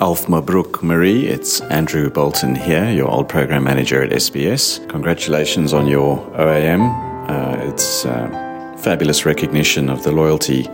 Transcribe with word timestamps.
Alf 0.00 0.26
Mabruk 0.26 0.82
Marie, 0.82 1.26
it's 1.26 1.60
Andrew 1.62 2.08
Bolton 2.08 2.54
here, 2.54 2.90
your 2.90 3.08
old 3.08 3.28
program 3.28 3.64
manager 3.64 4.02
at 4.02 4.10
SBS. 4.10 4.88
Congratulations 4.88 5.74
on 5.74 5.86
your 5.86 6.16
OAM. 6.36 6.82
Uh, 7.28 7.68
it's 7.70 8.06
uh, 8.06 8.28
fabulous 8.78 9.26
recognition 9.26 9.90
of 9.90 10.02
the 10.02 10.10
loyalty, 10.10 10.68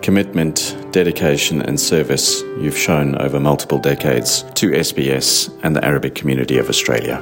commitment, 0.00 0.76
dedication, 0.92 1.60
and 1.62 1.78
service 1.80 2.42
you've 2.60 2.78
shown 2.78 3.16
over 3.16 3.40
multiple 3.40 3.78
decades 3.78 4.44
to 4.54 4.70
SBS 4.70 5.50
and 5.64 5.74
the 5.74 5.84
Arabic 5.84 6.14
community 6.14 6.58
of 6.58 6.68
Australia. 6.68 7.20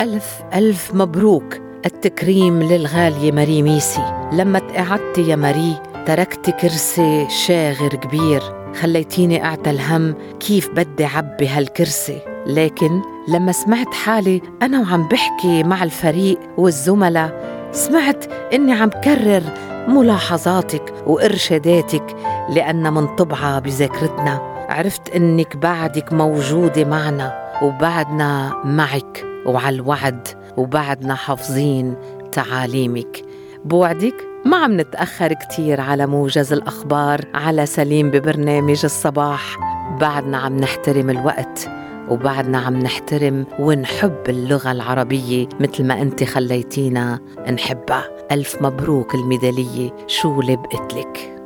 ألف 0.00 0.40
ألف 0.54 0.94
مبروك 0.94 1.58
التكريم 1.86 2.62
للغالية 2.62 3.32
ماري 3.32 3.62
ميسي 3.62 4.28
لما 4.32 4.58
تقعدت 4.58 5.18
يا 5.18 5.36
ماري 5.36 5.76
تركت 6.06 6.50
كرسي 6.50 7.26
شاغر 7.46 7.88
كبير 7.88 8.42
خليتيني 8.81 9.45
أعتى 9.45 9.69
الهم 9.69 10.15
كيف 10.39 10.69
بدي 10.69 11.05
عبي 11.05 11.47
هالكرسي. 11.47 12.21
لكن 12.47 13.01
لما 13.27 13.51
سمعت 13.51 13.93
حالي 13.93 14.41
أنا 14.61 14.79
وعم 14.79 15.07
بحكي 15.07 15.63
مع 15.63 15.83
الفريق 15.83 16.39
والزملاء 16.57 17.55
سمعت 17.71 18.25
إني 18.53 18.73
عم 18.73 18.89
كرر 18.89 19.43
ملاحظاتك 19.87 20.93
وإرشاداتك 21.07 22.15
لأن 22.49 22.93
منطبعة 22.93 23.59
بذاكرتنا. 23.59 24.55
عرفت 24.69 25.15
إنك 25.15 25.57
بعدك 25.57 26.13
موجودة 26.13 26.85
معنا 26.85 27.59
وبعدنا 27.61 28.61
معك 28.65 29.25
وعلى 29.45 29.75
الوعد 29.75 30.27
وبعدنا 30.57 31.15
حافظين 31.15 31.95
تعاليمك. 32.31 33.21
بوعدك 33.65 34.15
ما 34.45 34.57
عم 34.57 34.79
نتأخر 34.81 35.33
كتير 35.33 35.81
على 35.81 36.07
موجز 36.07 36.53
الأخبار 36.53 37.21
على 37.33 37.65
سليم 37.65 38.11
ببرنامج 38.11 38.81
الصباح. 38.83 39.57
بعدنا 39.99 40.37
عم 40.37 40.57
نحترم 40.57 41.09
الوقت 41.09 41.69
وبعدنا 42.09 42.57
عم 42.57 42.79
نحترم 42.79 43.45
ونحب 43.59 44.17
اللغة 44.29 44.71
العربية 44.71 45.47
مثل 45.59 45.83
ما 45.83 46.01
أنت 46.01 46.23
خليتينا 46.23 47.19
نحبها. 47.51 48.03
ألف 48.31 48.61
مبروك 48.61 49.15
الميدالية 49.15 49.91
شو 50.07 50.41
لبقت 50.41 50.93
لك؟ 50.93 51.41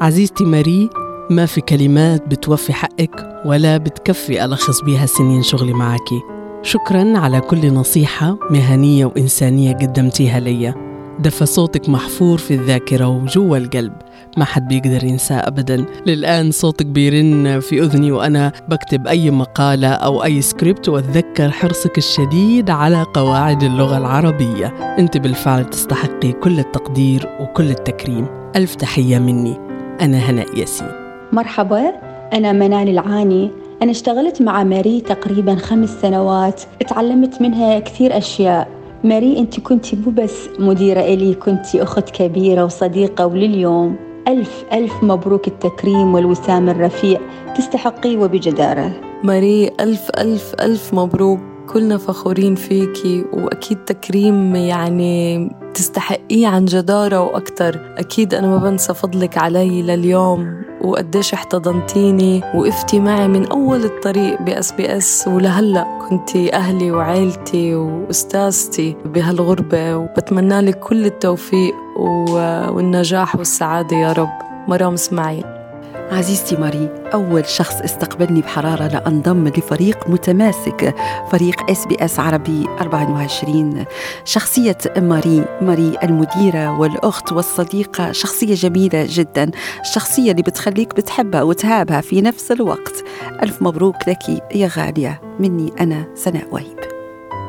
عزيزتي 0.00 0.44
ماري 0.44 0.90
ما 1.30 1.46
في 1.46 1.60
كلمات 1.60 2.28
بتوفي 2.28 2.72
حقك 2.72 3.42
ولا 3.46 3.76
بتكفي 3.76 4.44
ألخص 4.44 4.80
بيها 4.80 5.06
سنين 5.06 5.42
شغلي 5.42 5.72
معك. 5.72 6.08
شكرا 6.62 7.18
على 7.18 7.40
كل 7.40 7.74
نصيحة 7.74 8.38
مهنية 8.50 9.04
وإنسانية 9.06 9.72
قدمتيها 9.72 10.40
ليا. 10.40 10.87
دفى 11.18 11.46
صوتك 11.46 11.88
محفور 11.88 12.38
في 12.38 12.54
الذاكرة 12.54 13.08
وجوا 13.08 13.56
القلب. 13.56 13.92
ما 14.36 14.44
حد 14.44 14.68
بيقدر 14.68 15.04
ينساه 15.04 15.36
أبدا. 15.36 15.84
للآن 16.06 16.50
صوتك 16.50 16.86
بيرن 16.86 17.60
في 17.60 17.82
أذني 17.82 18.12
وأنا 18.12 18.52
بكتب 18.68 19.06
أي 19.06 19.30
مقالة 19.30 19.88
أو 19.88 20.24
أي 20.24 20.42
سكريبت 20.42 20.88
وأتذكر 20.88 21.50
حرصك 21.50 21.98
الشديد 21.98 22.70
على 22.70 23.04
قواعد 23.14 23.62
اللغة 23.62 23.98
العربية. 23.98 24.66
أنت 24.98 25.16
بالفعل 25.16 25.64
تستحقي 25.64 26.32
كل 26.32 26.58
التقدير 26.58 27.28
وكل 27.40 27.70
التكريم. 27.70 28.26
ألف 28.56 28.74
تحية 28.74 29.18
مني. 29.18 29.56
أنا 30.00 30.18
هناء 30.18 30.58
ياسين. 30.58 30.88
مرحبا. 31.32 31.92
أنا 32.32 32.52
منال 32.52 32.88
العاني. 32.88 33.50
أنا 33.82 33.90
اشتغلت 33.90 34.42
مع 34.42 34.64
ماري 34.64 35.00
تقريبا 35.00 35.54
خمس 35.54 35.90
سنوات. 36.02 36.62
تعلمت 36.88 37.42
منها 37.42 37.78
كثير 37.78 38.18
أشياء. 38.18 38.77
ماري 39.04 39.38
أنت 39.38 39.60
كنت 39.60 39.94
مو 39.94 40.10
بس 40.10 40.48
مديرة 40.58 41.00
إلي 41.00 41.34
كنت 41.34 41.76
أخت 41.76 42.10
كبيرة 42.10 42.64
وصديقة 42.64 43.26
ولليوم 43.26 43.96
ألف 44.28 44.64
ألف 44.72 44.92
مبروك 45.02 45.48
التكريم 45.48 46.14
والوسام 46.14 46.68
الرفيع 46.68 47.20
تستحقي 47.56 48.16
وبجدارة. 48.16 48.92
ماري 49.24 49.70
ألف 49.80 50.10
ألف 50.18 50.54
ألف 50.60 50.94
مبروك. 50.94 51.38
كلنا 51.72 51.96
فخورين 51.96 52.54
فيكي 52.54 53.24
وأكيد 53.32 53.78
تكريم 53.84 54.56
يعني 54.56 55.50
تستحقيه 55.74 56.46
عن 56.46 56.64
جدارة 56.64 57.20
وأكتر. 57.20 57.94
أكيد 57.98 58.34
أنا 58.34 58.46
ما 58.46 58.56
بنسى 58.56 58.94
فضلك 58.94 59.38
علي 59.38 59.82
لليوم 59.82 60.62
وقديش 60.84 61.34
احتضنتيني 61.34 62.42
وقفتي 62.54 63.00
معي 63.00 63.28
من 63.28 63.46
أول 63.46 63.84
الطريق 63.84 64.42
بأس 64.42 64.72
بي 64.72 64.96
أس. 64.96 65.28
ولهلأ 65.28 65.98
كنتي 66.08 66.54
أهلي 66.54 66.90
وعيلتي 66.90 67.74
وأستاذتي 67.74 68.96
بهالغربة 69.04 69.96
وبتمنى 69.96 70.60
لك 70.60 70.78
كل 70.78 71.06
التوفيق 71.06 71.74
والنجاح 71.98 73.36
والسعادة 73.36 73.96
يا 73.96 74.12
رب. 74.12 74.28
مرام 74.68 74.92
إسماعيل. 74.92 75.57
عزيزتي 76.12 76.56
ماري 76.56 76.88
أول 77.14 77.46
شخص 77.46 77.80
استقبلني 77.80 78.40
بحرارة 78.40 78.86
لأنضم 78.86 79.48
لفريق 79.48 80.08
متماسك 80.08 80.94
فريق 81.32 81.70
SBS 81.70 82.20
عربي 82.20 82.66
24 82.80 83.84
شخصية 84.24 84.78
ماري 84.96 85.44
ماري 85.60 85.96
المديرة 86.02 86.78
والأخت 86.78 87.32
والصديقة 87.32 88.12
شخصية 88.12 88.54
جميلة 88.54 89.06
جدا 89.08 89.50
الشخصية 89.80 90.30
اللي 90.30 90.42
بتخليك 90.42 90.94
بتحبها 90.94 91.42
وتهابها 91.42 92.00
في 92.00 92.20
نفس 92.20 92.52
الوقت. 92.52 93.04
ألف 93.42 93.62
مبروك 93.62 94.08
لك 94.08 94.28
يا 94.54 94.70
غالية 94.76 95.20
مني 95.40 95.72
أنا 95.80 96.04
سناء 96.14 96.48
وهيب. 96.50 96.78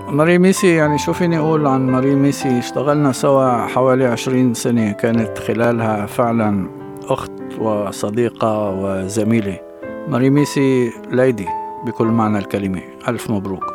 ماري 0.10 0.38
ميسي 0.38 0.76
يعني 0.76 0.98
شو 0.98 1.14
فيني 1.14 1.38
أقول 1.38 1.68
عن 1.68 1.88
ماري 1.88 2.16
ميسي 2.16 2.60
اشتغلنا 2.60 3.12
سوا 3.12 3.68
حوالي 3.68 4.06
عشرين 4.06 4.54
سنة 4.54 4.92
كانت 4.92 5.38
خلالها 5.38 6.06
فعلا 6.06 6.79
أخت 7.10 7.32
وصديقة 7.60 8.70
وزميلة. 8.70 9.60
ماري 10.08 10.44
ميسي 10.44 10.92
lady 11.12 11.48
بكل 11.86 12.08
معنى 12.08 12.38
الكلمة. 12.38 12.82
ألف 13.08 13.30
مبروك. 13.30 13.74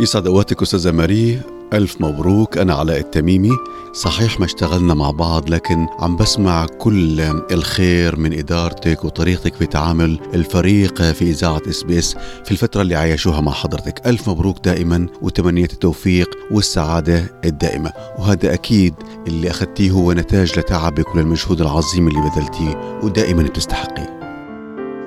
يسعد 0.00 0.26
أوقاتك 0.26 0.62
أستاذة 0.62 0.92
ماري. 0.92 1.40
ألف 1.72 2.00
مبروك 2.00 2.58
أنا 2.58 2.74
علاء 2.74 2.98
التميمي. 2.98 3.50
صحيح 3.92 4.40
ما 4.40 4.46
اشتغلنا 4.46 4.94
مع 4.94 5.10
بعض 5.10 5.50
لكن 5.50 5.86
عم 5.98 6.16
بسمع 6.16 6.66
كل 6.66 7.20
الخير 7.50 8.16
من 8.16 8.38
إدارتك 8.38 9.04
وطريقتك 9.04 9.54
في 9.54 9.66
تعامل 9.66 10.18
الفريق 10.34 11.02
في 11.02 11.24
إذاعة 11.30 11.62
SBS 11.68 12.16
في 12.44 12.50
الفترة 12.50 12.82
اللي 12.82 12.94
عايشوها 12.94 13.40
مع 13.40 13.52
حضرتك. 13.52 14.06
ألف 14.06 14.28
مبروك 14.28 14.64
دائما 14.64 15.06
وتمنيات 15.22 15.72
التوفيق 15.72 16.30
والسعادة 16.50 17.24
الدائمة. 17.44 17.92
وهذا 18.18 18.54
أكيد 18.54 18.94
اللي 19.26 19.50
أخذتيه 19.50 19.90
هو 19.90 20.12
نتاج 20.12 20.58
لتعبك 20.58 21.14
وللمجهود 21.14 21.60
العظيم 21.60 22.08
اللي 22.08 22.20
بذلتيه 22.20 23.00
ودائما 23.02 23.42
بتستحقيه. 23.42 24.18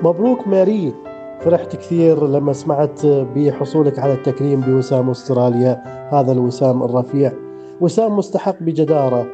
مبروك 0.02 0.48
ماري 0.48 1.05
فرحت 1.46 1.76
كثير 1.76 2.26
لما 2.26 2.52
سمعت 2.52 3.06
بحصولك 3.06 3.98
على 3.98 4.12
التكريم 4.12 4.60
بوسام 4.60 5.10
أستراليا 5.10 5.82
هذا 6.12 6.32
الوسام 6.32 6.82
الرفيع. 6.82 7.32
وسام 7.80 8.16
مستحق 8.16 8.62
بجدارة. 8.62 9.26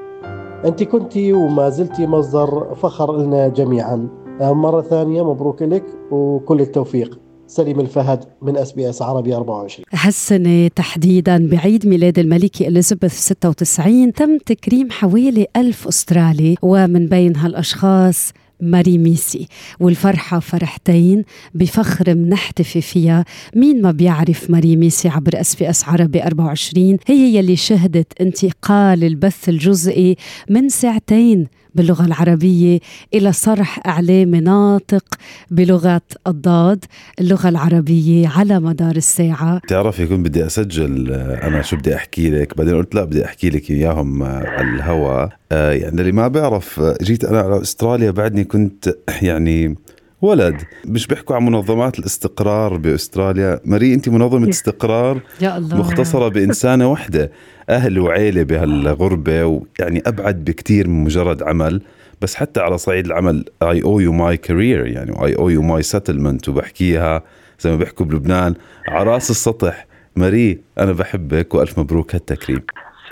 أنت 0.64 0.82
كنت 0.82 1.16
وما 1.16 1.68
زلت 1.68 2.00
مصدر 2.00 2.74
فخر 2.74 3.16
لنا 3.16 3.48
جميعا. 3.48 4.08
مرة 4.40 4.80
ثانية 4.80 5.30
مبروك 5.30 5.62
لك 5.62 5.84
وكل 6.10 6.60
التوفيق. 6.60 7.20
سليم 7.46 7.80
الفهد 7.80 8.24
من 8.42 8.56
أس 8.56 8.72
بي 8.72 8.90
أس 8.90 9.02
عربي 9.02 9.36
24 9.36 9.84
هالسنة 9.92 10.68
تحديدا 10.68 11.48
بعيد 11.50 11.86
ميلاد 11.86 12.18
الملكة 12.18 12.68
إليزابيث 12.68 13.12
96 13.12 14.12
تم 14.12 14.38
تكريم 14.38 14.90
حوالي 14.90 15.46
ألف 15.56 15.88
أسترالي. 15.88 16.56
ومن 16.62 17.06
بين 17.06 17.36
هالأشخاص 17.36 18.32
ماري 18.62 18.98
ميسي. 18.98 19.46
والفرحة 19.80 20.38
فرحتين 20.40 21.24
بفخر 21.54 22.14
منحتفي 22.14 22.80
فيها. 22.80 23.24
مين 23.56 23.82
ما 23.82 23.90
بيعرف 23.90 24.50
ماري 24.50 24.76
ميسي 24.76 25.08
عبر 25.08 25.40
أس 25.40 25.54
بي 25.54 25.70
أس 25.70 25.84
عربي 25.88 26.22
24 26.22 26.98
هي 27.06 27.36
يلي 27.36 27.56
شهدت 27.56 28.20
انتقال 28.20 29.04
البث 29.04 29.48
الجزئي 29.48 30.16
من 30.50 30.68
ساعتين 30.68 31.46
باللغة 31.74 32.06
العربية 32.06 32.78
إلى 33.14 33.32
صرح 33.32 33.86
إعلامي 33.86 34.40
ناطق 34.40 35.04
بلغة 35.50 36.02
الضاد 36.26 36.84
اللغة 37.20 37.48
العربية 37.48 38.28
على 38.28 38.60
مدار 38.60 38.96
الساعة. 38.96 39.60
تعرفي 39.68 40.06
كنت 40.06 40.26
بدي 40.26 40.46
أسجل 40.46 41.12
أنا 41.12 41.62
شو 41.62 41.76
بدي 41.76 41.94
أحكي 41.94 42.30
لك؟ 42.30 42.56
بعدين 42.56 42.76
قلت 42.76 42.94
لا 42.94 43.04
بدي 43.04 43.24
أحكي 43.24 43.50
لك 43.50 43.70
إياهم 43.70 44.22
على 44.22 44.74
الهواء 44.74 45.28
يعني 45.50 46.00
اللي 46.00 46.12
ما 46.12 46.28
بيعرف 46.28 46.80
جيت 47.02 47.24
أنا 47.24 47.40
على 47.40 47.62
أستراليا 47.62 48.10
بعدني 48.10 48.44
كنت 48.44 48.94
يعني 49.22 49.76
ولد. 50.22 50.62
مش 50.84 51.06
بيحكوا 51.06 51.36
عن 51.36 51.44
منظمات 51.44 51.98
الاستقرار 51.98 52.76
بأستراليا؟ 52.76 53.60
ماري 53.64 53.94
انت 53.94 54.08
منظمة 54.08 54.48
استقرار 54.48 55.20
يا 55.40 55.58
الله. 55.58 55.78
مختصرة 55.78 56.28
بإنسانة 56.28 56.92
وحدة. 56.92 57.30
أهل 57.70 57.98
وعيلة 57.98 58.42
بهالغربة 58.42 59.44
ويعني 59.44 60.02
أبعد 60.06 60.44
بكثير 60.44 60.88
من 60.88 61.04
مجرد 61.04 61.42
عمل. 61.42 61.82
بس 62.20 62.34
حتى 62.34 62.60
على 62.60 62.78
صعيد 62.78 63.06
العمل 63.06 63.44
I 63.62 63.82
owe 63.82 64.00
you 64.00 64.12
my 64.12 64.36
career 64.36 64.86
يعني 64.86 65.24
I 65.24 65.36
owe 65.36 65.48
you 65.48 65.62
my 65.62 65.82
settlement 65.82 66.48
وبحكيها 66.48 67.22
زي 67.60 67.70
ما 67.70 67.76
بيحكوا 67.76 68.06
بلبنان. 68.06 68.54
على 68.88 69.10
رأس 69.10 69.30
السطح 69.30 69.86
ماري 70.16 70.58
أنا 70.78 70.92
بحبك 70.92 71.54
وألف 71.54 71.78
مبروك 71.78 72.14
هالتكريم. 72.14 72.62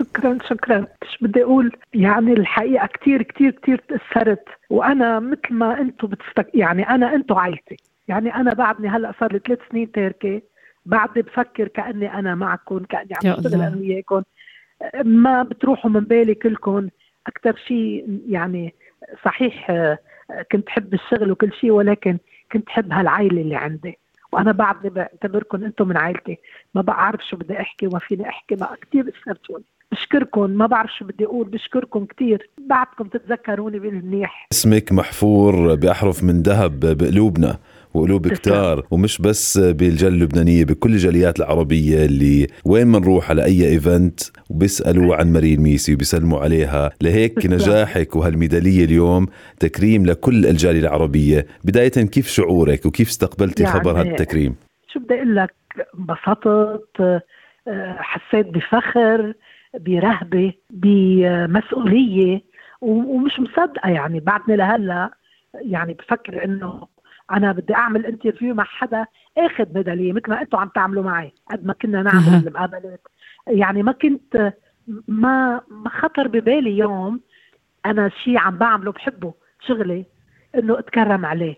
شكرا 0.00 0.38
شكرا. 0.49 0.87
مش 1.02 1.19
بدي 1.20 1.43
أقول؟ 1.43 1.76
يعني 1.94 2.32
الحقيقة 2.32 2.87
كثير 2.87 3.23
كثير 3.23 3.50
كثير 3.50 3.82
تأثرت. 3.88 4.44
وأنا 4.70 5.20
مثل 5.20 5.55
ما 5.55 5.81
أنتم 5.81 6.08
بتستك 6.08 6.50
يعني 6.55 6.88
أنا 6.88 7.14
أنتم 7.14 7.35
عائلتي. 7.35 7.76
يعني 8.08 8.35
أنا 8.35 8.55
بعدني 8.55 8.88
هلأ 8.88 9.12
صار 9.20 9.32
لي 9.32 9.38
ثلاث 9.38 9.58
سنين 9.70 9.93
تاركه 9.93 10.43
بعدني 10.87 11.23
بفكر 11.23 11.69
كأني 11.69 12.14
أنا 12.14 12.35
معكم 12.35 12.79
كأني 12.79 13.08
عم 13.12 13.32
بشتغل 13.32 13.62
أنا 13.62 13.76
وياكم 13.76 14.23
ما 15.05 15.43
بتروحوا 15.43 15.91
من 15.91 16.00
بالي 16.00 16.35
كلكم 16.35 16.88
أكثر 17.26 17.56
شيء 17.56 18.20
يعني 18.29 18.75
صحيح 19.25 19.73
كنت 20.52 20.69
حب 20.69 20.94
الشغل 20.94 21.31
وكل 21.31 21.52
شيء 21.52 21.70
ولكن 21.70 22.19
كنت 22.52 22.69
حب 22.69 22.93
هالعائلة 22.93 23.43
اللي 23.43 23.56
عندي. 23.56 23.99
وأنا 24.32 24.52
بعدني 24.52 24.91
بعتبركم 24.91 25.64
أنتم 25.64 25.88
من 25.88 25.97
عائلتي. 25.97 26.38
ما 26.75 26.82
بعرف 26.82 27.20
شو 27.20 27.37
بدي 27.37 27.61
أحكي 27.61 27.87
وما 27.87 27.99
فيني 27.99 28.29
أحكي 28.29 28.56
ما 28.56 28.76
كثير 28.82 29.08
اثرتوني 29.08 29.64
بشكركم 29.92 30.50
ما 30.50 30.66
بعرف 30.66 30.90
شو 30.98 31.04
بدي 31.04 31.25
أقول 31.25 31.48
بشكركم 31.48 32.04
كثير 32.04 32.50
بعدكم 32.69 33.04
تتذكروني 33.04 33.78
بالمنيح 33.78 34.46
اسمك 34.52 34.92
محفور 34.92 35.75
بأحرف 35.75 36.25
من 36.25 36.42
ذهب 36.42 36.81
بقلوبنا 36.81 37.58
وقلوب 37.94 38.28
كتار 38.28 38.87
ومش 38.90 39.19
بس 39.19 39.58
بالجالية 39.58 40.16
اللبنانية 40.16 40.64
بكل 40.64 40.92
الجاليات 40.92 41.38
العربية 41.40 42.04
اللي 42.04 42.46
وين 42.64 42.87
ما 42.87 42.98
نروح 42.98 43.31
على 43.31 43.44
أي 43.44 43.69
إيفنت 43.69 44.20
وبيسألوا 44.50 45.16
عن 45.16 45.32
مارين 45.32 45.60
ميسي 45.60 45.94
وبيسلموا 45.94 46.40
عليها. 46.40 46.90
لهيك 47.02 47.46
نجاحك 47.46 48.16
وهالميدالية 48.16 48.84
اليوم 48.84 49.26
تكريم 49.60 50.06
لكل 50.06 50.46
الجالية 50.46 50.81
العربية. 50.81 51.46
بداية 51.64 51.88
كيف 51.88 52.28
شعورك 52.28 52.87
وكيف 52.87 53.08
استقبلتي 53.08 53.62
يعني 53.62 53.81
خبر 53.81 54.00
هالتكريم؟ 54.00 54.54
شو 54.92 55.00
بدي 55.00 55.14
أقول 55.14 55.37
لك؟ 55.37 55.54
انبسطت 55.98 57.22
حسيت 57.98 58.46
بفخر. 58.46 59.34
برهبة 59.75 60.52
بمسؤولية 60.70 62.43
ومش 62.81 63.40
مصدقة 63.40 63.90
يعني. 63.90 64.20
بعدني 64.20 64.56
لهلا 64.56 65.11
يعني 65.55 65.94
بفكر 65.94 66.44
إنه 66.44 66.87
أنا 67.32 67.52
بدي 67.52 67.75
أعمل 67.75 68.06
انترفيو 68.06 68.55
مع 68.55 68.64
حدا 68.64 69.06
آخذ 69.38 69.75
ميدالية 69.75 70.12
مثل 70.12 70.31
ما 70.31 70.43
أنتم 70.43 70.58
عم 70.58 70.69
تعملوا 70.69 71.02
معي 71.02 71.32
قد 71.50 71.67
ما 71.67 71.72
كنا 71.72 72.02
نعمل 72.02 72.46
المقابلات. 72.46 73.00
يعني 73.46 73.82
ما 73.82 73.93
كنت 73.93 74.52
ما 75.08 75.61
ما 75.70 75.90
خطر 75.90 76.28
ببالي 76.28 76.78
يوم 76.78 77.20
أنا 77.87 78.08
شيء 78.25 78.38
عم 78.38 78.58
بعمله 78.58 78.93
بحبه 78.93 79.34
شغلي 79.66 80.05
إنه 80.55 80.78
أتكرم 80.78 81.26
عليه. 81.26 81.56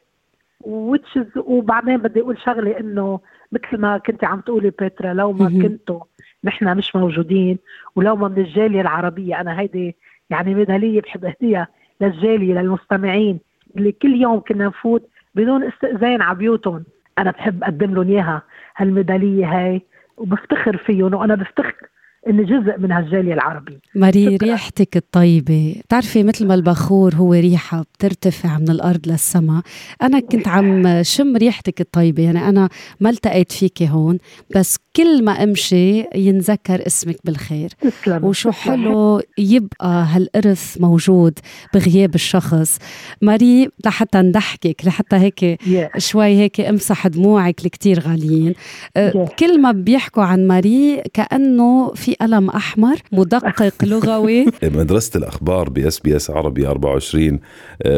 وتشز 0.61 1.27
وبعدين 1.37 1.97
بدي 1.97 2.21
أقول 2.21 2.39
شغله 2.39 2.81
إنه 2.81 3.21
مثل 3.53 3.79
ما 3.79 3.99
كنت 3.99 4.25
عم 4.25 4.41
تقولي 4.41 4.71
بيترا 4.71 5.15
لو 5.15 5.33
ما 5.33 5.49
كنتوا 5.49 6.01
نحن 6.45 6.77
مش 6.77 6.97
موجودين. 6.97 7.59
ولو 7.97 8.17
من 8.17 8.39
الجالية 8.39 8.81
العربية 8.81 9.41
أنا 9.41 9.61
هيدي 9.61 9.97
يعني 10.31 10.55
ميدالية 10.55 11.01
بحب 11.01 11.25
اهديها 11.25 11.69
للجالية 12.01 12.55
للمستمعين. 12.55 13.41
اللي 13.77 13.93
كل 13.93 14.15
يوم 14.15 14.41
كنا 14.41 14.67
نفوت 14.67 15.09
بدون 15.35 15.63
استئذان 15.65 16.23
على 16.23 16.39
بيوتهم 16.39 16.85
أنا 17.19 17.31
بحب 17.31 17.63
أقدم 17.65 17.95
لهم 17.95 18.09
إياها. 18.09 18.43
هالميدالية 18.77 19.47
هاي 19.47 19.83
وبفتخر 20.17 20.77
فيهم 20.77 21.15
وأنا 21.15 21.35
بفتخر 21.35 21.89
اني 22.29 22.45
جزء 22.45 22.79
من 22.79 22.93
هالجالية 22.93 23.35
العربية. 23.35 23.79
ماري 23.95 24.37
ريحتك 24.37 24.97
الطيبة. 24.97 25.77
بتعرفي 25.85 26.23
مثل 26.23 26.47
ما 26.47 26.55
البخور 26.55 27.15
هو 27.15 27.33
ريحة 27.33 27.85
بترتفع 27.95 28.59
من 28.59 28.71
الأرض 28.71 29.09
للسماء. 29.09 29.63
أنا 30.03 30.21
كنت 30.21 30.49
عم 30.49 31.03
شم 31.03 31.37
ريحتك 31.37 31.81
الطيبة. 31.81 32.23
يعني 32.23 32.49
أنا 32.49 32.69
ما 33.01 33.11
التقيت 33.11 33.53
فيكي 33.53 33.89
هون. 33.89 34.19
بس 34.57 34.79
كل 34.97 35.25
ما 35.25 35.33
أمشي 35.33 36.05
ينذكر 36.15 36.87
اسمك 36.87 37.17
بالخير. 37.25 37.71
تسلم. 37.81 38.25
وشو 38.25 38.51
حلو 38.51 39.23
يبقى 39.39 40.07
هالإرث 40.11 40.77
موجود 40.81 41.39
بغياب 41.75 42.15
الشخص. 42.15 42.79
ماري 43.23 43.69
لحتى 43.87 44.19
نضحكك 44.19 44.77
لحتى 44.85 45.17
هيك 45.17 45.59
yeah. 45.63 45.99
شوي 45.99 46.25
هيك 46.25 46.61
امسح 46.61 47.07
دموعك 47.07 47.65
الكتير 47.65 48.01
غاليين. 48.01 48.55
yeah. 48.55 49.35
كل 49.39 49.61
ما 49.61 49.73
بيحكوا 49.73 50.23
عن 50.23 50.47
ماري 50.47 51.03
كأنه 51.15 51.93
في 51.95 52.12
قلم 52.21 52.51
أحمر 52.51 52.97
مدقق 53.13 53.73
لغوي. 53.85 54.47
مدرسة 54.63 55.19
الأخبار 55.19 55.69
ب 55.71 55.89
SBS 55.89 56.31
عربي 56.31 56.67
24 56.67 57.41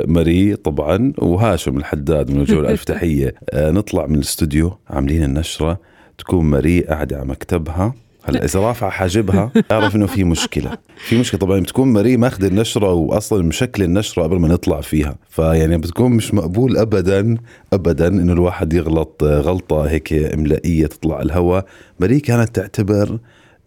ماري 0.07 0.57
طبعا 0.57 1.13
وهاشم 1.19 1.77
الحداد 1.79 2.31
من 2.31 2.41
وجوه 2.41 2.69
الف 2.71 2.85
تحيه 2.85 3.35
نطلع 3.55 4.07
من 4.07 4.15
الاستوديو 4.15 4.79
عاملين 4.91 5.23
النشرة. 5.25 5.79
تكون 6.19 6.45
ماري 6.45 6.81
قاعدة 6.81 7.17
على 7.17 7.27
مكتبها. 7.27 7.95
هلا 8.27 8.45
إذا 8.45 8.61
رافعة 8.61 8.91
حاجبها 8.91 9.51
أعرف 9.73 9.97
إنه 9.97 10.07
في 10.07 10.25
مشكلة. 10.25 10.79
في 10.97 11.19
مشكلة. 11.19 11.41
طبعا 11.41 11.61
بتكون 11.61 11.89
ماري 11.89 12.17
ماخذ 12.17 12.45
النشرة 12.45 12.93
واصلا 12.93 13.43
مشكل 13.43 13.83
النشرة 13.83 14.23
قبل 14.23 14.37
ما 14.37 14.49
نطلع 14.49 14.81
فيها. 14.81 15.17
فيعني 15.31 15.79
بتكون 15.79 16.13
مش 16.13 16.35
مقبول 16.35 16.77
ابدا 16.77 17.37
ابدا 17.73 18.07
إنه 18.09 18.33
الواحد 18.33 18.73
يغلط 18.73 19.23
غلطة 19.25 19.83
هيك 19.83 20.13
إملائية 20.13 20.87
تطلع 20.87 21.23
الهواء. 21.23 21.67
ماري 22.01 22.21
كانت 22.21 22.55
تعتبر 22.57 23.19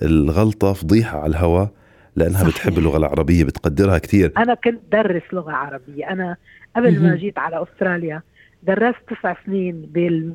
الغلطة 0.02 0.74
فضيحة 0.74 1.20
على 1.20 1.30
الهواء 1.30 1.70
لأنها 2.16 2.42
صحيح. 2.42 2.48
بتحب 2.50 2.78
اللغة 2.78 2.98
العربية 2.98 3.44
بتقدرها 3.44 3.98
كثير 3.98 4.32
أنا 4.38 4.54
كنت 4.54 4.80
درس 4.92 5.22
لغة 5.34 5.52
عربية. 5.52 6.10
أنا 6.10 6.36
قبل 6.76 7.04
ما 7.04 7.16
جيت 7.16 7.40
على 7.40 7.64
أستراليا 7.64 8.22
درست 8.64 8.98
تسع 9.08 9.36
سنين 9.46 9.90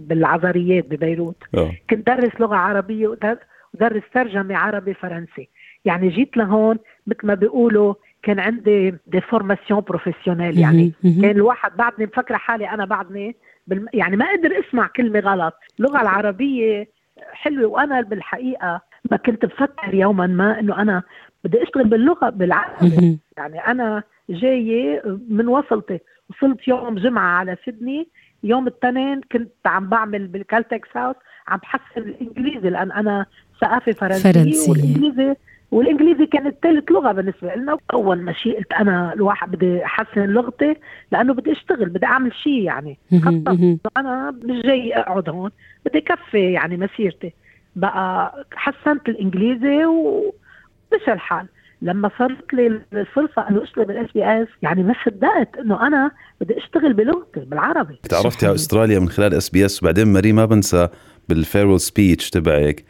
بالعازارية 0.06 0.87
ببيروت. 0.87 1.37
أوه. 1.55 1.73
كنت 1.91 2.06
درس 2.06 2.41
لغة 2.41 2.56
عربية 2.56 3.09
ودرس 3.09 4.03
ترجمة 4.14 4.56
عربي 4.56 4.94
فرنسي. 4.94 5.49
يعني 5.85 6.08
جيت 6.08 6.37
لهون 6.37 6.79
مثل 7.06 7.26
ما 7.26 7.35
بيقولوا 7.35 7.94
كان 8.23 8.38
عندي 8.38 8.94
déformation 9.06 9.81
professionnelle 9.81 10.58
يعني 10.58 10.93
كان 11.03 11.31
الواحد 11.31 11.76
بعدني 11.76 12.06
مفكرة 12.06 12.37
حالي 12.37 12.70
أنا 12.70 12.85
بعدني 12.85 13.37
بالم... 13.67 13.87
يعني 13.94 14.17
ما 14.17 14.26
قدر 14.32 14.50
اسمع 14.61 14.87
كلمة 14.97 15.20
غلط. 15.20 15.55
اللغة 15.79 16.03
العربية 16.03 16.89
حلوة 17.32 17.67
وأنا 17.70 18.01
بالحقيقة 18.01 18.81
ما 19.11 19.17
كنت 19.17 19.47
بفكر 19.47 19.94
يوما 19.94 20.27
ما 20.27 20.61
إنه 20.61 20.82
أنا 20.82 21.03
بدي 21.44 21.63
أشتغل 21.63 21.85
باللغة 21.85 22.31
بالعربي. 22.31 23.19
يعني 23.37 23.59
أنا 23.59 24.03
جاية 24.31 25.03
من 25.29 25.49
وصلتي. 25.49 26.01
وصلت 26.31 26.69
يوم 26.69 26.94
جمعة 26.94 27.39
على 27.39 27.56
سيدني. 27.65 28.09
يوم 28.44 28.67
الاثنين 28.67 29.21
كنت 29.32 29.53
عم 29.67 29.89
بعمل 29.89 30.27
بالكالتكس 30.27 30.89
هاوس. 30.97 31.17
عم 31.49 31.59
بحسن 31.59 32.01
الإنجليزي. 32.03 32.71
لأن 32.71 32.93
أنا 32.93 33.27
ثقافة 33.61 33.93
فرنسية 33.93 34.32
فرنسية. 34.32 34.71
والانجليزي 34.71 35.37
والإنجليزي 35.71 36.27
كانت 36.27 36.56
ثالث 36.63 36.91
لغة 36.91 37.13
بالنسبة 37.13 37.55
لنا. 37.55 37.77
اول 37.93 38.23
ما 38.23 38.32
شيء 38.32 38.59
قلت 38.59 38.73
أنا 38.73 39.13
الواحد 39.13 39.51
بدي 39.51 39.85
أحسن 39.85 40.27
لغتي 40.27 40.77
لأنه 41.13 41.35
بدي 41.35 41.53
أشتغل 41.53 41.89
بدي 41.89 42.06
أعمل 42.06 42.35
شيء 42.35 42.63
يعني. 42.63 42.99
خطط. 43.25 43.59
أنا 43.97 44.31
مش 44.31 44.63
جاي 44.63 44.94
أقعد 44.94 45.29
هون. 45.29 45.51
بدي 45.87 46.01
كفي 46.01 46.53
يعني 46.53 46.77
مسيرتي. 46.77 47.35
بقى 47.76 48.34
حسنت 48.55 49.08
الإنجليزي 49.08 49.84
ومشى 49.84 51.12
الحال. 51.12 51.46
لما 51.82 52.10
صارت 52.19 52.55
لي 52.55 52.81
الفرصة 52.93 53.48
انه 53.50 53.62
اشتغل 53.62 53.84
بال 53.84 54.12
SBS 54.12 54.48
يعني 54.62 54.82
ما 54.82 54.94
صدقت 55.05 55.56
إنه 55.58 55.86
أنا 55.86 56.10
بدي 56.41 56.58
أشتغل 56.58 56.93
بلغتي 56.93 57.41
بالعربي. 57.41 58.00
تعرفتي 58.08 58.46
على 58.46 58.55
أستراليا 58.55 58.98
من 58.98 59.08
خلال 59.08 59.34
SBS 59.34 59.82
وبعدين 59.82 60.08
ماري 60.08 60.32
ما 60.32 60.44
بنسى 60.44 60.88
بال 61.29 61.39
farewell 61.39 61.81
speech 61.81 62.31
تبعك 62.31 62.84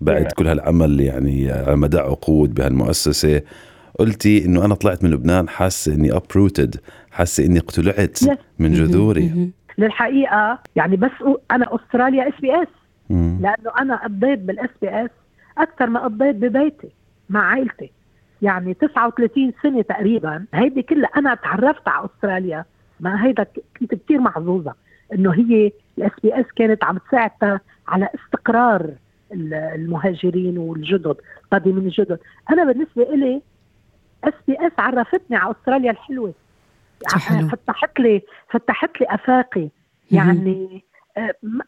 بعد 0.00 0.32
كل 0.32 0.46
هالعمل 0.46 1.00
يعني 1.00 1.50
على 1.50 1.76
مدى 1.76 1.98
عقود 1.98 2.54
بهالمؤسسة. 2.54 3.42
قلتي 3.98 4.44
إنه 4.44 4.64
أنا 4.64 4.74
طلعت 4.74 5.04
من 5.04 5.10
لبنان 5.10 5.48
حاسة 5.48 5.94
إني 5.94 6.12
uprooted 6.16 6.76
حاسة 7.10 7.44
إني 7.44 7.58
اقتلعت 7.58 8.18
من 8.58 8.72
جذوري. 8.72 9.50
للحقيقة 9.78 10.58
يعني 10.76 10.96
بس 10.96 11.10
أنا 11.50 11.66
أستراليا 11.74 12.28
SBS 12.28 12.68
لأنه 13.10 13.70
أنا 13.80 13.96
قضيت 13.96 14.38
بال 14.38 14.70
SBS 14.82 15.10
أكثر 15.58 15.86
ما 15.86 16.00
قضيت 16.00 16.36
ببيتي 16.36 16.88
مع 17.28 17.40
عائلتي 17.40 17.90
يعني 18.42 18.74
39 18.74 19.52
سنة 19.62 19.82
تقريبا 19.82 20.44
هيدي 20.54 20.82
كلها 20.82 21.10
أنا 21.16 21.34
تعرفت 21.34 21.88
على 21.88 22.06
أستراليا. 22.06 22.64
ما 23.00 23.26
هيدا 23.26 23.46
كنت 23.80 23.94
كثير 23.94 24.20
محظوظه 24.20 24.74
إنه 25.14 25.34
هي 25.34 25.72
ال 25.98 26.12
SBS 26.22 26.46
كانت 26.56 26.84
عم 26.84 26.98
تساعد 26.98 27.60
على 27.88 28.08
استقرار 28.14 28.90
المهاجرين 29.32 30.58
والجدد 30.58 31.16
قادمين 31.52 31.78
الجدد. 31.78 32.18
أنا 32.50 32.64
بالنسبة 32.64 33.02
إلي 33.02 33.42
SBS 34.24 34.72
عرفتني 34.78 35.36
على 35.36 35.54
أستراليا 35.60 35.90
الحلوة. 35.90 36.32
حلو. 37.06 37.48
فتحت 37.48 38.00
لي 38.00 38.22
فتحت 38.50 39.00
لي 39.00 39.06
أفاقي. 39.10 39.68
يعني 40.10 40.84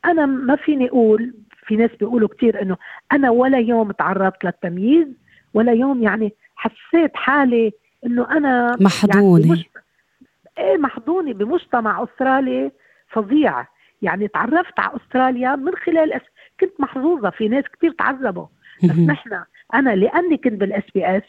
أنا 0.05 0.27
ما 0.27 0.57
فيني 0.57 0.89
أقول 0.89 1.35
في 1.67 1.77
ناس 1.77 1.91
بيقولوا 2.01 2.29
كثير 2.29 2.63
إنه 2.63 2.77
أنا 3.13 3.31
ولا 3.31 3.59
يوم 3.59 3.93
تعرضت 3.93 4.45
للتمييز 4.45 5.09
ولا 5.55 5.73
يوم 5.73 6.03
يعني 6.03 6.33
حسيت 6.57 7.17
حالي 7.17 7.73
إنه 8.07 8.31
أنا 8.31 8.77
محضونة. 8.81 9.47
يعني 9.49 9.65
إيه 10.59 10.77
محضونة 10.77 11.33
بمجتمع 11.33 12.05
أسترالي 12.05 12.71
فظيع. 13.09 13.67
يعني 14.03 14.29
تعرفت 14.29 14.81
على 14.81 14.97
أستراليا 14.97 15.57
من 15.57 15.75
خلال 15.77 16.13
أس... 16.13 16.23
كنت 16.61 16.81
محظوظة 16.81 17.31
في 17.31 17.49
ناس 17.49 17.65
كثير 17.79 17.93
تعذبوا. 17.93 18.47
بس 18.85 18.91
نحن 18.91 19.43
أنا 19.75 19.91
لأني 19.91 20.37
كنت 20.37 20.53
بال 20.53 20.83
SBS 20.95 21.23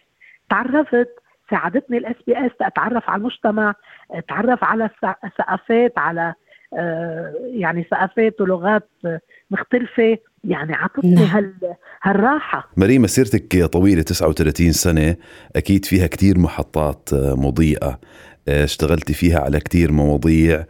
تعرفت 0.50 1.10
ساعدتني 1.50 1.98
ال 1.98 2.16
SBS 2.28 2.52
اتعرف 2.62 3.10
على 3.10 3.20
المجتمع 3.20 3.74
اتعرف 4.12 4.64
على 4.64 4.90
ثقافات 5.38 5.98
على 5.98 6.34
يعني 7.54 7.84
ثقافات 7.92 8.42
ولغات 8.42 8.90
مختلفة. 9.52 10.18
يعني 10.44 10.74
عطتني 10.74 11.16
نعم. 11.16 11.26
هال 11.26 11.54
هالراحة. 12.04 12.70
ماري 12.78 13.02
مسيرتك 13.02 13.66
طويلة 13.66 14.02
39 14.02 14.72
سنة. 14.72 15.16
أكيد 15.56 15.86
فيها 15.86 16.08
كتير 16.08 16.40
محطات 16.40 17.10
مضيئة. 17.14 18.00
آه، 18.48 18.64
اشتغلتي 18.64 19.14
فيها 19.14 19.40
على 19.40 19.60
كتير 19.60 19.92
مواضيع. 19.92 20.66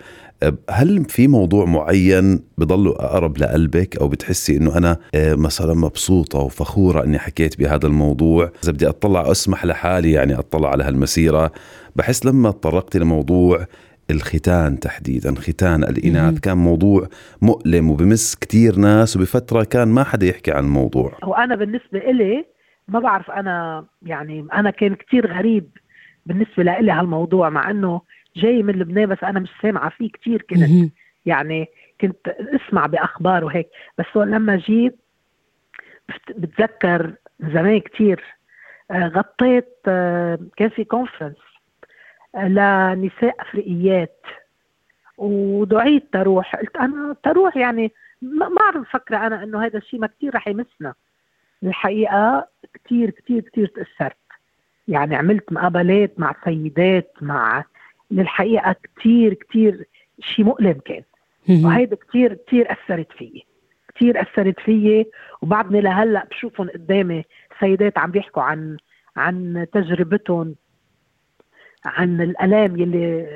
هل 0.69 1.05
في 1.05 1.27
موضوع 1.27 1.65
معين 1.65 2.39
بضل 2.57 2.87
أقرب 2.87 3.37
لقلبك 3.37 3.97
أو 3.97 4.07
بتحسي 4.07 4.57
أنه 4.57 4.77
أنا 4.77 4.97
آه، 5.15 5.35
مثلا 5.35 5.73
مبسوطة 5.73 6.39
وفخورة 6.39 7.03
أني 7.03 7.19
حكيت 7.19 7.59
بهذا 7.59 7.87
الموضوع؟ 7.87 8.51
إذا 8.63 8.71
بدي 8.71 8.89
أطلع 8.89 9.31
أسمح 9.31 9.65
لحالي 9.65 10.11
يعني 10.11 10.39
أطلع 10.39 10.69
على 10.69 10.83
هالمسيرة. 10.83 11.51
بحس 11.95 12.25
لما 12.25 12.51
تطرقتي 12.51 12.99
لموضوع 12.99 13.65
الختان 14.11 14.79
تحديدا. 14.79 15.35
ختان 15.35 15.83
الإناث 15.83 16.39
كان 16.39 16.57
موضوع 16.57 17.07
مؤلم 17.41 17.89
وبمس 17.89 18.35
كتير 18.35 18.75
ناس 18.75 19.17
وبفترة 19.17 19.63
كان 19.63 19.87
ما 19.87 20.03
حدا 20.03 20.25
يحكي 20.25 20.51
عن 20.51 20.63
الموضوع. 20.63 21.17
وأنا 21.23 21.55
بالنسبة 21.55 21.99
إلي 21.99 22.45
ما 22.87 22.99
بعرف 22.99 23.31
أنا 23.31 23.85
يعني 24.01 24.45
أنا 24.53 24.69
كان 24.69 24.95
كتير 24.95 25.33
غريب 25.33 25.69
بالنسبة 26.25 26.63
لإلي 26.63 26.91
هالموضوع 26.91 27.49
مع 27.49 27.71
أنه 27.71 28.01
جاي 28.35 28.63
من 28.63 28.73
لبنان 28.73 29.09
بس 29.09 29.23
أنا 29.23 29.39
مش 29.39 29.49
سامعة 29.61 29.89
فيه 29.89 30.09
كتير 30.09 30.41
كنت. 30.49 30.91
يعني 31.25 31.67
كنت 32.01 32.27
أسمع 32.27 32.85
بأخبار 32.85 33.45
وهيك. 33.45 33.67
بس 33.97 34.05
لما 34.15 34.55
جيت 34.55 34.95
بتذكر 36.37 37.13
زمان 37.39 37.79
كتير 37.79 38.23
آه، 38.91 39.07
غطيت 39.07 39.69
آه، 39.87 40.39
كان 40.57 40.69
في 40.69 40.83
كونفرنس 40.83 41.35
لنساء 42.35 43.35
أفريقيات. 43.39 44.25
ودعيت 45.17 46.13
تروح. 46.13 46.55
قلت 46.55 46.75
أنا 46.77 47.15
تروح 47.23 47.57
يعني 47.57 47.91
ما 48.21 48.49
بعرف 48.49 48.89
فكرة 48.89 49.17
أنا 49.17 49.43
إنه 49.43 49.65
هذا 49.65 49.77
الشيء 49.77 49.99
ما 49.99 50.07
كثير 50.07 50.35
رح 50.35 50.47
يمسنا. 50.47 50.93
الحقيقة 51.63 52.47
كثير 52.85 53.09
كثير 53.09 53.41
كثير 53.41 53.67
تأثرت. 53.67 54.17
يعني 54.87 55.15
عملت 55.15 55.53
مقابلات 55.53 56.19
مع 56.19 56.35
سيدات 56.45 57.13
مع 57.21 57.63
للحقيقه 58.11 58.75
كثير 58.97 59.33
كثير 59.33 59.87
شيء 60.19 60.45
مؤلم 60.45 60.81
كان. 60.85 61.03
وهيدا 61.65 61.95
كثير 61.95 62.33
كثير 62.47 62.71
أثرت 62.71 63.11
فيي. 63.11 63.45
كثير 63.95 64.21
أثرت 64.21 64.59
فيي. 64.59 65.11
وبعدني 65.41 65.81
لهلأ 65.81 66.25
بشوفهم 66.31 66.69
قدامي 66.69 67.23
سيدات 67.59 67.97
عم 67.97 68.11
بيحكوا 68.11 68.43
عن 68.43 68.77
عن 69.17 69.65
تجربتهم. 69.73 70.55
عن 71.85 72.21
الألام 72.21 72.79
يلي 72.79 73.27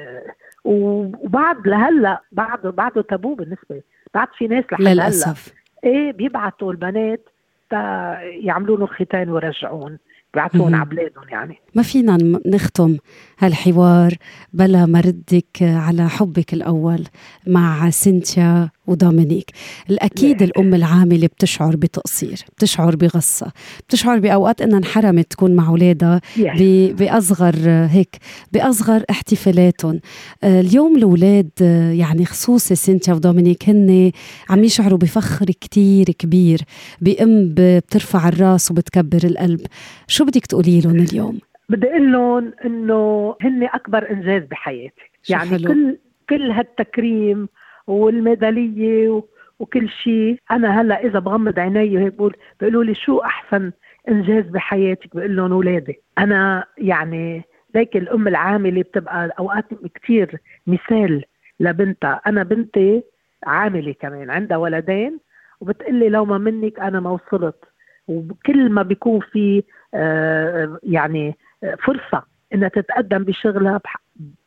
وبعد 0.65 1.67
لهلأ 1.67 2.21
بعد 2.31 2.67
بعده 2.67 3.01
تابو 3.01 3.35
بالنسبة 3.35 3.81
بعد 4.13 4.27
في 4.37 4.47
ناس 4.47 4.63
لحد 4.71 4.81
للأسف. 4.81 5.53
هلا 5.83 5.93
إيه 5.93 6.11
بيبعتوا 6.11 6.71
البنات 6.71 7.29
تا 7.69 7.77
يعملوا 8.21 8.77
له 8.77 8.85
ختان 8.85 9.29
ويرجعون 9.29 9.97
بيبعتون 10.33 10.75
على 10.75 10.89
بلادهم 10.89 11.29
يعني. 11.29 11.57
ما 11.75 11.83
فينا 11.83 12.17
نختم. 12.45 12.97
هالحوار 13.39 14.13
بلا 14.53 14.85
ما 14.85 14.99
ردك 14.99 15.57
على 15.61 16.09
حبك 16.09 16.53
الأول 16.53 17.03
مع 17.47 17.89
سينتيا 17.89 18.69
ودومينيك 18.87 19.51
الأكيد. 19.89 20.41
الأم 20.41 20.73
العاملة 20.73 21.27
بتشعر 21.27 21.75
بتقصير 21.75 22.41
بتشعر 22.57 22.95
بغصة 22.95 23.51
بتشعر 23.87 24.19
بأوقات 24.19 24.61
إنها 24.61 24.77
انحرمت 24.77 25.31
تكون 25.31 25.55
مع 25.55 25.67
أولادها 25.67 26.21
yeah. 26.37 26.61
بأصغر 26.91 27.55
هيك 27.67 28.17
بأصغر 28.53 29.03
احتفالاتهم 29.09 29.99
اليوم 30.43 30.97
الأولاد 30.97 31.49
يعني 31.91 32.25
خصوصي 32.25 32.75
سينتيا 32.75 33.13
ودومينيك 33.13 33.69
هن 33.69 34.11
عم 34.49 34.63
يشعروا 34.63 34.97
بفخر 34.97 35.45
كتير 35.45 36.05
كبير 36.05 36.61
بأم 37.01 37.53
بترفع 37.57 38.27
الرأس 38.27 38.71
وبتكبر 38.71 39.23
القلب 39.23 39.61
شو 40.07 40.25
بدك 40.25 40.45
تقولي 40.45 40.81
لهم 40.81 40.95
اليوم؟ 40.95 41.39
بدي 41.69 41.87
أقول 41.89 42.11
لهم 42.11 42.53
إنه 42.65 43.35
هن 43.41 43.63
أكبر 43.63 44.11
إنجاز 44.11 44.43
بحياتي. 44.43 45.11
يعني 45.29 45.49
حلو. 45.49 45.67
كل 45.67 45.97
كل 46.29 46.51
هالتكريم 46.51 47.47
والميدالية 47.87 49.23
وكل 49.59 49.89
شيء 49.89 50.39
أنا 50.51 50.81
هلأ 50.81 51.05
إذا 51.05 51.19
بغمض 51.19 51.59
عيني 51.59 51.97
وهيك 51.97 52.13
بقول 52.13 52.35
بيقولوا 52.59 52.83
لي 52.83 52.95
شو 52.95 53.17
أحسن 53.19 53.71
إنجاز 54.09 54.43
بحياتك؟ 54.45 55.15
بقول 55.15 55.35
لهم 55.35 55.51
أولادي. 55.51 56.01
أنا 56.17 56.65
يعني 56.77 57.43
ليك 57.75 57.97
الأم 57.97 58.27
العاملة 58.27 58.81
بتبقى 58.81 59.29
أوقات 59.39 59.65
كثير 59.95 60.37
مثال 60.67 61.23
لبنتها. 61.59 62.21
أنا 62.27 62.43
بنتي 62.43 63.03
عاملة 63.43 63.93
كمان 63.99 64.29
عندها 64.29 64.57
ولدين 64.57 65.19
وبتقلي 65.61 66.09
لو 66.09 66.25
ما 66.25 66.37
منك 66.37 66.79
أنا 66.79 66.99
ما 66.99 67.09
وصلت. 67.09 67.63
وكل 68.07 68.69
ما 68.69 68.81
بيكون 68.81 69.19
في 69.31 69.63
آه 69.93 70.79
يعني 70.83 71.37
فرصة 71.61 72.23
إنها 72.53 72.69
تتقدم 72.69 73.23
بشغلها 73.23 73.81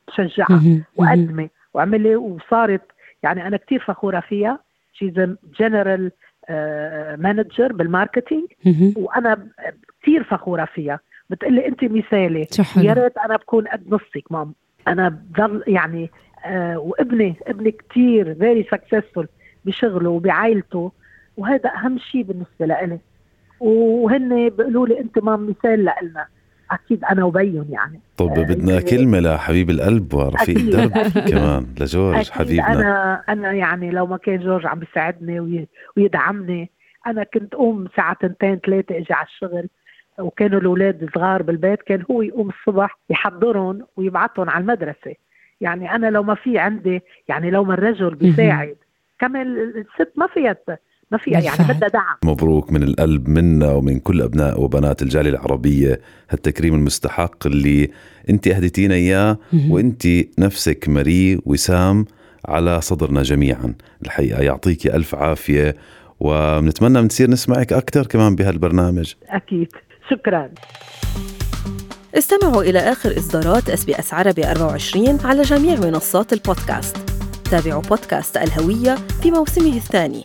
بشجعها 0.09 0.61
وقدمي 0.97 1.51
واعملي 1.75 2.17
وصارت 2.17 2.83
يعني 3.23 3.47
أنا 3.47 3.57
كثير 3.57 3.81
فخورة 3.81 4.21
فيها. 4.21 4.59
She's 4.93 5.15
general 5.61 6.13
manager 7.19 7.73
بال 7.73 7.86
marketing 7.86 8.45
وأنا 8.97 9.47
كثير 10.03 10.25
فخورة 10.25 10.65
فيها. 10.65 11.01
بتقلي 11.31 11.69
انت 11.69 11.85
مثالي. 11.85 12.47
يا 12.77 12.93
ريت 12.93 13.19
أنا 13.19 13.37
بكون 13.37 13.69
قد 13.69 13.83
نصك 13.89 14.25
mum. 14.33 14.55
أنا 14.89 15.09
بضل 15.09 15.65
يعني 15.67 16.11
آه 16.45 16.79
وابني 16.79 17.37
ابني 17.47 17.71
كثير 17.71 18.35
very 18.35 18.69
successful 18.71 19.29
بشغله 19.65 20.11
وبعائلته. 20.11 20.93
وهذا 21.37 21.71
أهم 21.71 21.99
شيء 21.99 22.23
بالنسبة 22.23 22.67
لإلي. 22.67 22.99
وهن 23.61 24.49
بيقولوا 24.49 24.87
لي 24.87 25.01
أنت 25.01 25.19
mum 25.19 25.49
مثال 25.51 25.81
لنا 25.81 26.27
أكيد 26.71 27.05
أنا 27.05 27.25
وبيهم 27.25 27.67
يعني. 27.71 28.01
طب 28.17 28.29
آه 28.29 28.43
بدنا 28.43 28.81
كلمة 28.81 29.21
لحبيب 29.21 29.71
القلب 29.71 30.15
ورفيق 30.15 30.59
الدرب 30.59 30.93
كمان 31.31 31.67
لجورج 31.81 32.31
حبيبنا. 32.31 32.73
أنا 32.73 33.23
أنا 33.29 33.53
يعني 33.53 33.91
لو 33.91 34.07
ما 34.07 34.17
كان 34.17 34.41
جورج 34.41 34.67
عم 34.67 34.79
بيساعدني 34.79 35.67
ويدعمني 35.97 36.71
أنا 37.07 37.25
كنت 37.25 37.55
قوم 37.55 37.87
الساعة 37.87 38.17
تنتين 38.21 38.57
ثلاثة 38.67 38.99
إجي 38.99 39.13
على 39.13 39.27
الشغل. 39.27 39.69
وكانوا 40.19 40.61
الأولاد 40.61 41.11
صغار 41.15 41.43
بالبيت 41.43 41.83
كان 41.83 42.05
هو 42.11 42.23
يقوم 42.23 42.49
الصبح 42.49 42.99
يحضرهم 43.11 43.87
ويبعثهم 43.97 44.51
على 44.51 44.63
المدرسة. 44.63 45.15
يعني 45.61 45.95
أنا 45.95 46.11
لو 46.11 46.23
ما 46.23 46.35
في 46.35 46.59
عندي 46.59 47.03
يعني 47.29 47.51
لو 47.51 47.65
ما 47.65 47.75
الرجل 47.75 48.15
بيساعد. 48.15 48.77
كمان 49.19 49.59
الست 49.59 50.13
ما 50.17 50.27
فيها 50.27 50.57
ما 51.11 51.19
فيها 51.19 51.41
يعني 51.41 51.65
بدها 51.65 51.89
دعم. 51.89 52.17
مبروك 52.25 52.73
من 52.73 52.83
القلب 52.83 53.29
منا 53.29 53.73
ومن 53.73 53.99
كل 53.99 54.23
أبناء 54.23 54.61
وبنات 54.61 55.03
الجالية 55.03 55.31
العربية 55.31 56.01
هالتكريم 56.31 56.75
المستحق 56.75 57.47
اللي 57.47 57.91
انت 58.31 58.49
أهديتينا 58.49 58.95
إياه 58.95 59.39
وانت 59.69 60.07
نفسك 60.39 60.89
مري 60.89 61.39
وسام 61.45 62.05
على 62.47 62.81
صدرنا 62.81 63.23
جميعا. 63.23 63.75
الحقيقة 64.03 64.43
يعطيك 64.43 64.87
ألف 64.87 65.15
عافية 65.15 65.75
ونتمنى 66.21 66.99
نصير 66.99 67.31
نسمعك 67.31 67.73
أكثر 67.73 68.07
كمان 68.07 68.35
بهالبرنامج. 68.37 69.13
أكيد. 69.29 69.69
شكرا. 70.11 70.51
استمعوا 72.15 72.63
إلى 72.63 72.79
آخر 72.79 73.19
إصدارات 73.19 73.71
SBS 73.71 74.15
عربي 74.15 74.51
24 74.51 75.19
على 75.25 75.43
جميع 75.43 75.81
منصات 75.81 76.33
البودكاست. 76.33 76.97
تابعوا 77.51 77.83
بودكاست 77.83 78.37
الهوية 78.37 78.95
في 79.23 79.31
موسمه 79.31 79.77
الثاني. 79.77 80.25